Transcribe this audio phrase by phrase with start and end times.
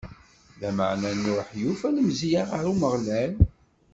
[0.59, 3.33] Lameɛna Nuḥ yufa lemzeyya ɣer Umeɣlal.